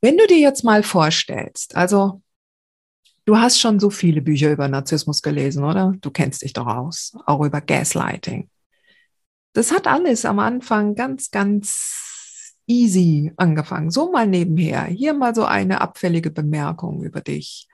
Wenn 0.00 0.18
du 0.18 0.28
dir 0.28 0.38
jetzt 0.38 0.62
mal 0.62 0.84
vorstellst, 0.84 1.74
also 1.74 2.22
du 3.24 3.36
hast 3.36 3.58
schon 3.58 3.80
so 3.80 3.90
viele 3.90 4.22
Bücher 4.22 4.52
über 4.52 4.68
Narzissmus 4.68 5.22
gelesen, 5.22 5.64
oder? 5.64 5.92
Du 6.00 6.12
kennst 6.12 6.42
dich 6.42 6.52
doch 6.52 6.68
aus, 6.68 7.16
auch 7.26 7.44
über 7.44 7.60
Gaslighting. 7.60 8.48
Das 9.56 9.72
hat 9.72 9.86
alles 9.86 10.26
am 10.26 10.38
Anfang 10.38 10.94
ganz, 10.94 11.30
ganz 11.30 12.54
easy 12.66 13.32
angefangen. 13.38 13.90
So 13.90 14.12
mal 14.12 14.26
nebenher. 14.26 14.84
Hier 14.84 15.14
mal 15.14 15.34
so 15.34 15.46
eine 15.46 15.80
abfällige 15.80 16.30
Bemerkung 16.30 17.02
über 17.02 17.22
dich. 17.22 17.66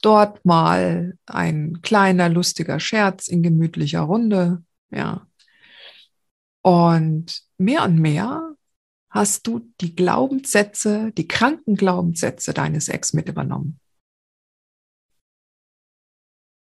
Dort 0.00 0.44
mal 0.44 1.18
ein 1.26 1.80
kleiner, 1.82 2.28
lustiger 2.28 2.78
Scherz 2.78 3.26
in 3.26 3.42
gemütlicher 3.42 4.02
Runde. 4.02 4.62
Ja. 4.90 5.26
Und 6.62 7.42
mehr 7.58 7.82
und 7.82 7.98
mehr 7.98 8.54
hast 9.10 9.48
du 9.48 9.72
die 9.80 9.96
Glaubenssätze, 9.96 11.10
die 11.18 11.26
kranken 11.26 11.74
Glaubenssätze 11.74 12.54
deines 12.54 12.88
Ex 12.88 13.12
mit 13.12 13.28
übernommen. 13.28 13.80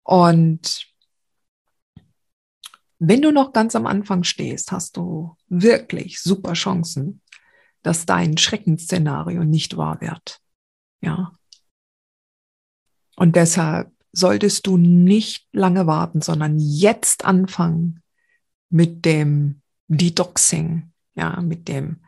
Und 0.02 0.88
wenn 2.98 3.22
du 3.22 3.30
noch 3.30 3.52
ganz 3.52 3.76
am 3.76 3.86
Anfang 3.86 4.24
stehst, 4.24 4.72
hast 4.72 4.96
du 4.96 5.36
wirklich 5.48 6.20
super 6.20 6.54
Chancen, 6.54 7.22
dass 7.82 8.06
dein 8.06 8.36
Schreckensszenario 8.36 9.44
nicht 9.44 9.76
wahr 9.76 10.00
wird. 10.00 10.40
Ja. 11.00 11.32
Und 13.16 13.36
deshalb 13.36 13.92
solltest 14.12 14.66
du 14.66 14.76
nicht 14.76 15.46
lange 15.52 15.86
warten, 15.86 16.20
sondern 16.20 16.58
jetzt 16.58 17.24
anfangen 17.24 18.02
mit 18.70 19.04
dem 19.04 19.62
Detoxing, 19.88 20.92
ja, 21.14 21.40
mit 21.40 21.68
dem 21.68 22.02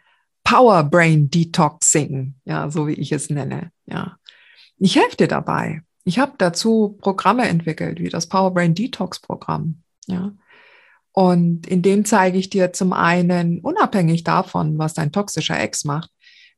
Power 0.45 0.83
Brain 0.85 1.31
Detoxing, 1.31 2.35
ja, 2.45 2.71
so 2.71 2.87
wie 2.87 2.95
ich 2.95 3.13
es 3.13 3.31
nenne, 3.31 3.71
ja. 3.87 4.17
Ich 4.77 4.97
helfe 4.97 5.17
dir 5.17 5.29
dabei. 5.29 5.83
Ich 6.05 6.19
habe 6.19 6.33
dazu 6.39 6.97
Programme 7.01 7.47
entwickelt, 7.49 8.01
wie 8.01 8.09
das 8.09 8.27
Power 8.27 8.53
Brain 8.53 8.75
Detox 8.75 9.21
Programm, 9.21 9.83
ja. 10.07 10.33
Und 11.13 11.67
in 11.67 11.83
dem 11.83 12.05
zeige 12.05 12.39
ich 12.39 12.51
dir 12.51 12.73
zum 12.73 12.93
einen, 12.93 13.61
unabhängig 13.61 14.25
davon, 14.25 14.79
was 14.79 14.95
dein 14.95 15.13
toxischer 15.13 15.59
Ex 15.59 15.85
macht, 15.85 16.11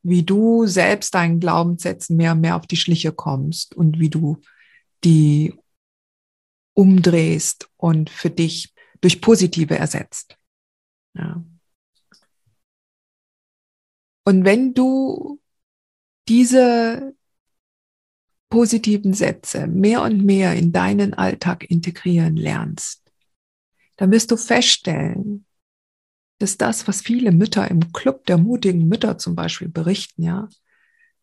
wie 0.02 0.22
du 0.22 0.66
selbst 0.66 1.14
deinen 1.14 1.40
Glaubenssätzen 1.40 2.16
mehr 2.16 2.32
und 2.32 2.40
mehr 2.40 2.56
auf 2.56 2.66
die 2.66 2.76
Schliche 2.76 3.12
kommst 3.12 3.74
und 3.74 3.98
wie 3.98 4.10
du 4.10 4.38
die 5.04 5.54
umdrehst 6.74 7.68
und 7.76 8.10
für 8.10 8.30
dich 8.30 8.74
durch 9.00 9.20
positive 9.20 9.76
ersetzt. 9.76 10.36
Ja. 11.14 11.42
Und 14.24 14.44
wenn 14.44 14.74
du 14.74 15.40
diese 16.28 17.14
positiven 18.48 19.14
Sätze 19.14 19.66
mehr 19.66 20.02
und 20.02 20.24
mehr 20.24 20.54
in 20.54 20.72
deinen 20.72 21.14
Alltag 21.14 21.64
integrieren 21.68 22.36
lernst, 22.36 23.01
dann 23.96 24.10
wirst 24.10 24.30
du 24.30 24.36
feststellen, 24.36 25.46
dass 26.38 26.56
das, 26.56 26.88
was 26.88 27.02
viele 27.02 27.30
Mütter 27.30 27.70
im 27.70 27.92
Club 27.92 28.26
der 28.26 28.38
mutigen 28.38 28.88
Mütter 28.88 29.18
zum 29.18 29.36
Beispiel 29.36 29.68
berichten, 29.68 30.22
ja, 30.22 30.48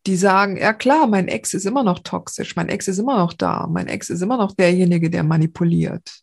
die 0.06 0.16
sagen, 0.16 0.56
ja 0.56 0.72
klar, 0.72 1.06
mein 1.06 1.28
Ex 1.28 1.52
ist 1.52 1.66
immer 1.66 1.82
noch 1.82 1.98
toxisch, 1.98 2.56
mein 2.56 2.70
Ex 2.70 2.88
ist 2.88 2.98
immer 2.98 3.18
noch 3.18 3.34
da, 3.34 3.66
mein 3.66 3.86
Ex 3.86 4.08
ist 4.08 4.22
immer 4.22 4.38
noch 4.38 4.54
derjenige, 4.54 5.10
der 5.10 5.24
manipuliert. 5.24 6.22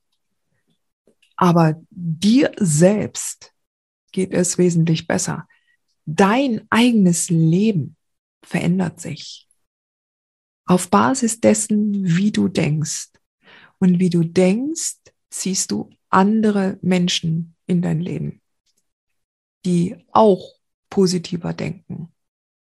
Aber 1.36 1.80
dir 1.92 2.52
selbst 2.58 3.54
geht 4.12 4.34
es 4.34 4.58
wesentlich 4.58 5.06
besser 5.06 5.48
dein 6.08 6.66
eigenes 6.70 7.30
Leben 7.30 7.96
verändert 8.42 9.00
sich 9.00 9.48
auf 10.66 10.90
Basis 10.90 11.40
dessen, 11.40 12.18
wie 12.18 12.32
du 12.32 12.48
denkst. 12.48 13.10
Und 13.80 14.00
wie 14.00 14.10
du 14.10 14.24
denkst, 14.24 14.96
ziehst 15.30 15.72
du 15.72 15.90
andere 16.10 16.78
Menschen 16.82 17.56
in 17.66 17.82
dein 17.82 18.00
Leben, 18.00 18.42
die 19.66 19.96
auch 20.12 20.56
positiver 20.90 21.54
denken, 21.54 22.14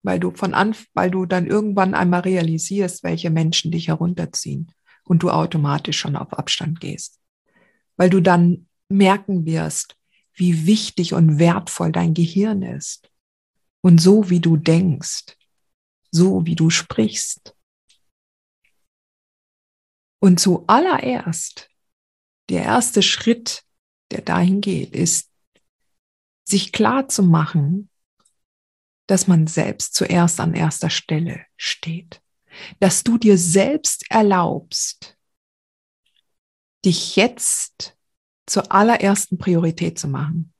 weil 0.03 0.19
du 0.19 0.31
von 0.31 0.53
an, 0.53 0.75
weil 0.93 1.11
du 1.11 1.25
dann 1.25 1.47
irgendwann 1.47 1.93
einmal 1.93 2.21
realisierst, 2.21 3.03
welche 3.03 3.29
Menschen 3.29 3.71
dich 3.71 3.87
herunterziehen 3.87 4.71
und 5.05 5.23
du 5.23 5.29
automatisch 5.29 5.97
schon 5.97 6.15
auf 6.15 6.33
Abstand 6.33 6.79
gehst, 6.79 7.19
weil 7.95 8.09
du 8.09 8.21
dann 8.21 8.67
merken 8.89 9.45
wirst, 9.45 9.95
wie 10.33 10.65
wichtig 10.65 11.13
und 11.13 11.39
wertvoll 11.39 11.91
dein 11.91 12.13
Gehirn 12.13 12.61
ist 12.61 13.09
und 13.81 13.99
so 13.99 14.29
wie 14.29 14.39
du 14.39 14.57
denkst, 14.57 15.37
so 16.11 16.45
wie 16.45 16.55
du 16.55 16.69
sprichst. 16.69 17.55
Und 20.19 20.39
zuallererst, 20.39 21.69
der 22.49 22.63
erste 22.63 23.01
Schritt, 23.01 23.63
der 24.11 24.21
dahin 24.21 24.61
geht, 24.61 24.95
ist, 24.95 25.31
sich 26.45 26.71
klar 26.71 27.07
zu 27.09 27.23
machen, 27.23 27.89
dass 29.07 29.27
man 29.27 29.47
selbst 29.47 29.95
zuerst 29.95 30.39
an 30.39 30.53
erster 30.53 30.89
Stelle 30.89 31.45
steht. 31.55 32.21
Dass 32.79 33.03
du 33.03 33.17
dir 33.17 33.37
selbst 33.37 34.09
erlaubst, 34.09 35.17
dich 36.85 37.15
jetzt 37.15 37.97
zur 38.45 38.71
allerersten 38.71 39.37
Priorität 39.37 39.99
zu 39.99 40.07
machen. 40.07 40.53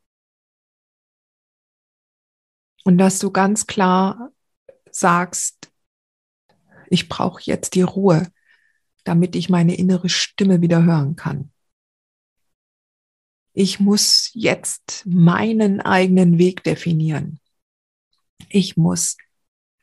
Und 2.84 2.98
dass 2.98 3.20
du 3.20 3.32
ganz 3.32 3.66
klar 3.66 4.32
sagst, 4.92 5.72
ich 6.90 7.10
brauche 7.10 7.42
jetzt 7.44 7.76
die 7.76 7.82
Ruhe, 7.82 8.32
damit 9.04 9.36
ich 9.36 9.50
meine 9.50 9.76
innere 9.76 10.10
Stimme 10.10 10.62
wieder 10.62 10.84
hören 10.84 11.16
kann. 11.16 11.52
Ich 13.60 13.80
muss 13.80 14.30
jetzt 14.36 15.04
meinen 15.08 15.82
eigenen 15.82 16.38
Weg 16.38 16.64
definieren. 16.64 17.40
Ich 18.50 18.78
muss 18.78 19.18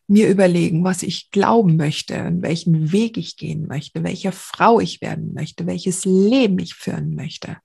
mir 0.07 0.29
überlegen, 0.29 0.85
was 0.85 1.03
ich 1.03 1.33
glauben 1.33 1.75
möchte, 1.75 2.15
in 2.15 2.41
welchen 2.43 2.93
Weg 2.93 3.17
ich 3.17 3.37
gehen 3.37 3.67
möchte, 3.67 4.05
welche 4.05 4.31
Frau 4.31 4.79
ich 4.79 5.01
werden 5.01 5.35
möchte, 5.35 5.67
welches 5.67 6.05
Leben 6.05 6.61
ich 6.61 6.75
führen 6.75 7.17
möchte. 7.17 7.59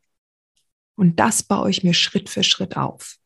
Und 0.95 1.19
das 1.19 1.43
baue 1.43 1.69
ich 1.69 1.83
mir 1.83 1.93
Schritt 1.93 2.27
für 2.27 2.43
Schritt 2.43 2.75
auf. 2.75 3.17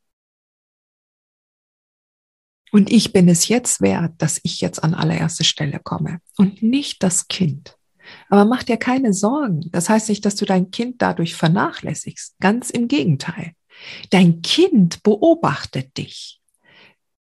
Und 2.73 2.91
ich 2.91 3.13
bin 3.13 3.29
es 3.29 3.47
jetzt 3.47 3.79
wert, 3.79 4.15
dass 4.17 4.41
ich 4.43 4.59
jetzt 4.59 4.83
an 4.83 4.93
allererste 4.93 5.45
Stelle 5.45 5.79
komme 5.79 6.19
und 6.35 6.61
nicht 6.61 7.01
das 7.01 7.29
Kind. 7.29 7.77
Aber 8.29 8.45
mach 8.45 8.63
dir 8.63 8.77
keine 8.77 9.13
Sorgen. 9.13 9.69
Das 9.71 9.89
heißt 9.89 10.09
nicht, 10.09 10.25
dass 10.25 10.35
du 10.35 10.45
dein 10.45 10.71
Kind 10.71 11.01
dadurch 11.01 11.35
vernachlässigst. 11.35 12.35
Ganz 12.39 12.69
im 12.69 12.87
Gegenteil. 12.87 13.53
Dein 14.09 14.41
Kind 14.41 15.03
beobachtet 15.03 15.97
dich. 15.97 16.41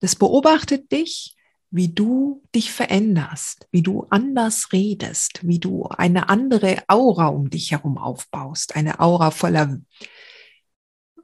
Das 0.01 0.17
beobachtet 0.17 0.91
dich, 0.93 1.37
wie 1.71 1.89
du 1.89 2.43
dich 2.55 2.73
veränderst, 2.73 3.69
wie 3.71 3.83
du 3.83 4.07
anders 4.11 4.73
redest, 4.73 5.41
wie 5.43 5.59
du 5.59 5.85
eine 5.89 6.29
andere 6.29 6.83
Aura 6.89 7.27
um 7.27 7.51
dich 7.51 7.73
herum 7.73 7.99
aufbaust, 7.99 8.75
eine 8.75 9.01
Aura 9.01 9.31
voller 9.31 9.79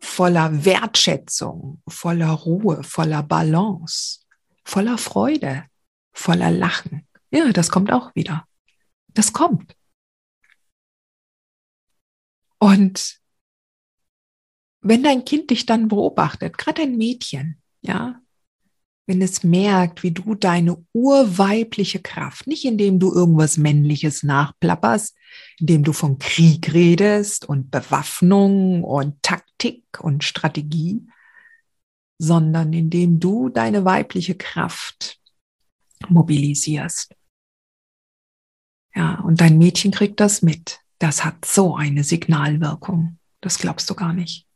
voller 0.05 0.65
Wertschätzung, 0.65 1.81
voller 1.89 2.31
Ruhe, 2.31 2.83
voller 2.83 3.23
Balance, 3.23 4.21
voller 4.65 4.99
Freude, 4.99 5.65
voller 6.13 6.51
Lachen. 6.51 7.07
Ja, 7.31 7.51
das 7.53 7.71
kommt 7.71 7.91
auch 7.91 8.15
wieder. 8.15 8.47
Das 9.15 9.33
kommt. 9.33 9.77
Und 12.59 13.21
wenn 14.81 15.03
dein 15.03 15.25
Kind 15.25 15.51
dich 15.51 15.67
dann 15.67 15.89
beobachtet, 15.89 16.59
gerade 16.59 16.83
ein 16.83 16.97
Mädchen, 16.97 17.61
ja, 17.81 18.21
wenn 19.07 19.21
es 19.21 19.45
merkt, 19.45 20.03
wie 20.03 20.13
du 20.13 20.35
deine 20.35 20.85
urweibliche 20.93 22.01
Kraft, 22.01 22.47
nicht 22.47 22.65
indem 22.65 22.99
du 22.99 23.13
irgendwas 23.13 23.59
Männliches 23.59 24.23
nachplapperst, 24.23 25.15
indem 25.59 25.85
du 25.85 25.93
von 25.93 26.19
Krieg 26.19 26.73
redest 26.73 27.47
und 27.47 27.71
Bewaffnung 27.71 28.83
und 28.83 29.23
Taktik 29.23 29.85
und 30.01 30.25
Strategie, 30.25 31.07
sondern 32.19 32.73
indem 32.73 33.21
du 33.21 33.51
deine 33.51 33.85
weibliche 33.85 34.37
Kraft 34.37 35.21
mobilisierst. 36.09 37.15
Ja, 38.95 39.21
und 39.21 39.41
dein 39.41 39.59
Mädchen 39.59 39.91
kriegt 39.91 40.21
das 40.21 40.43
mit. 40.43 40.81
Das 40.99 41.25
hat 41.25 41.45
so 41.45 41.75
eine 41.77 42.05
Signalwirkung. 42.05 43.19
Das 43.41 43.59
glaubst 43.59 43.91
du 43.91 43.95
gar 43.95 44.13
nicht. 44.13 44.47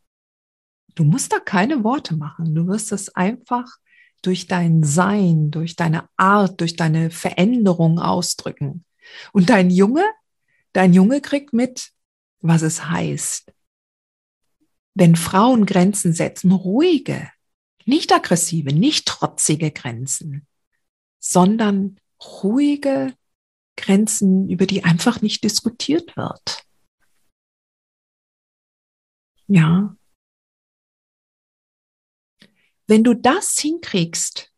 Du 0.94 1.04
musst 1.04 1.32
da 1.32 1.40
keine 1.40 1.84
Worte 1.84 2.16
machen. 2.16 2.54
Du 2.54 2.66
wirst 2.66 2.92
es 2.92 3.14
einfach 3.14 3.66
durch 4.22 4.46
dein 4.46 4.82
Sein, 4.82 5.50
durch 5.50 5.76
deine 5.76 6.08
Art, 6.16 6.60
durch 6.60 6.76
deine 6.76 7.10
Veränderung 7.10 7.98
ausdrücken. 7.98 8.84
Und 9.32 9.50
dein 9.50 9.70
Junge, 9.70 10.04
dein 10.72 10.92
Junge 10.92 11.20
kriegt 11.20 11.52
mit, 11.52 11.90
was 12.40 12.62
es 12.62 12.86
heißt. 12.88 13.52
Wenn 14.94 15.16
Frauen 15.16 15.66
Grenzen 15.66 16.12
setzen, 16.12 16.50
ruhige, 16.52 17.30
nicht 17.84 18.12
aggressive, 18.12 18.72
nicht 18.72 19.06
trotzige 19.06 19.70
Grenzen. 19.70 20.46
sondern 21.18 21.96
ruhige 22.42 23.14
Grenzen, 23.78 24.50
über 24.50 24.66
die 24.66 24.84
einfach 24.84 25.22
nicht 25.22 25.44
diskutiert 25.44 26.16
wird. 26.16 26.64
Ja. 29.46 29.96
Wenn 32.86 33.04
du 33.04 33.14
das 33.14 33.58
hinkriegst, 33.58 34.52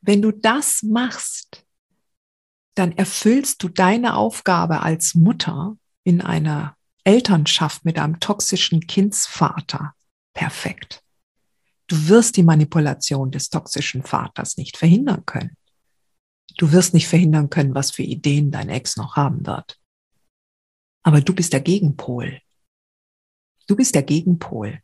wenn 0.00 0.22
du 0.22 0.30
das 0.32 0.82
machst, 0.82 1.66
dann 2.74 2.92
erfüllst 2.92 3.62
du 3.62 3.68
deine 3.68 4.14
Aufgabe 4.16 4.80
als 4.80 5.14
Mutter 5.14 5.76
in 6.04 6.22
einer 6.22 6.76
Elternschaft 7.04 7.84
mit 7.84 7.98
einem 7.98 8.20
toxischen 8.20 8.86
Kindsvater 8.86 9.94
perfekt. 10.32 11.02
Du 11.88 12.08
wirst 12.08 12.36
die 12.36 12.44
Manipulation 12.44 13.30
des 13.30 13.50
toxischen 13.50 14.04
Vaters 14.04 14.56
nicht 14.56 14.76
verhindern 14.76 15.26
können. 15.26 15.56
Du 16.60 16.72
wirst 16.72 16.92
nicht 16.92 17.08
verhindern 17.08 17.48
können, 17.48 17.74
was 17.74 17.90
für 17.90 18.02
Ideen 18.02 18.50
dein 18.50 18.68
Ex 18.68 18.98
noch 18.98 19.16
haben 19.16 19.46
wird. 19.46 19.80
Aber 21.02 21.22
du 21.22 21.34
bist 21.34 21.54
der 21.54 21.62
Gegenpol. 21.62 22.42
Du 23.66 23.76
bist 23.76 23.94
der 23.94 24.02
Gegenpol. 24.02 24.82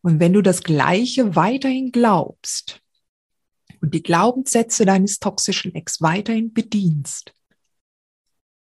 Und 0.00 0.20
wenn 0.20 0.32
du 0.32 0.40
das 0.40 0.62
Gleiche 0.62 1.36
weiterhin 1.36 1.92
glaubst 1.92 2.80
und 3.82 3.92
die 3.92 4.02
Glaubenssätze 4.02 4.86
deines 4.86 5.18
toxischen 5.18 5.74
Ex 5.74 6.00
weiterhin 6.00 6.54
bedienst, 6.54 7.34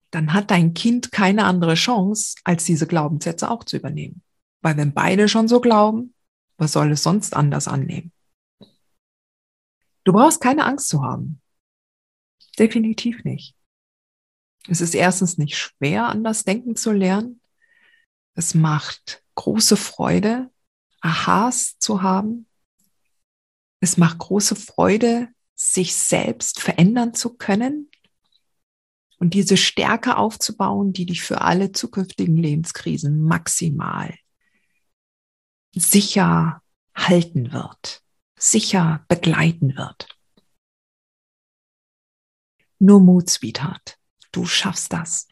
dann 0.09 0.33
hat 0.33 0.49
dein 0.49 0.73
Kind 0.73 1.11
keine 1.11 1.45
andere 1.45 1.75
Chance, 1.75 2.35
als 2.43 2.63
diese 2.63 2.87
Glaubenssätze 2.87 3.51
auch 3.51 3.63
zu 3.63 3.77
übernehmen. 3.77 4.23
Weil 4.61 4.75
wenn 4.75 4.95
beide 4.95 5.29
schon 5.29 5.47
so 5.47 5.61
glauben, 5.61 6.15
was 6.57 6.71
soll 6.71 6.93
es 6.93 7.03
sonst 7.03 7.35
anders 7.35 7.67
annehmen? 7.67 8.11
Du 10.03 10.13
brauchst 10.13 10.41
keine 10.41 10.65
Angst 10.65 10.89
zu 10.89 11.03
haben. 11.03 11.40
Definitiv 12.61 13.23
nicht. 13.23 13.55
Es 14.67 14.81
ist 14.81 14.93
erstens 14.93 15.39
nicht 15.39 15.57
schwer, 15.57 16.05
anders 16.05 16.43
denken 16.43 16.75
zu 16.75 16.91
lernen. 16.91 17.41
Es 18.35 18.53
macht 18.53 19.23
große 19.33 19.75
Freude, 19.75 20.51
Aha's 21.01 21.79
zu 21.79 22.03
haben. 22.03 22.45
Es 23.79 23.97
macht 23.97 24.19
große 24.19 24.55
Freude, 24.55 25.29
sich 25.55 25.95
selbst 25.95 26.59
verändern 26.59 27.15
zu 27.15 27.35
können 27.35 27.89
und 29.17 29.33
diese 29.33 29.57
Stärke 29.57 30.17
aufzubauen, 30.17 30.93
die 30.93 31.07
dich 31.07 31.23
für 31.23 31.41
alle 31.41 31.71
zukünftigen 31.71 32.37
Lebenskrisen 32.37 33.23
maximal 33.23 34.15
sicher 35.73 36.61
halten 36.95 37.53
wird, 37.53 38.03
sicher 38.37 39.03
begleiten 39.07 39.75
wird. 39.75 40.20
Nur 42.83 42.99
Mut, 42.99 43.29
Sweetheart. 43.29 43.99
Du 44.31 44.43
schaffst 44.45 44.91
das. 44.91 45.27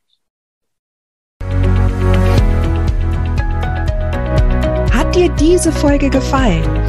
Hat 4.91 5.15
dir 5.15 5.29
diese 5.29 5.71
Folge 5.71 6.11
gefallen? 6.11 6.78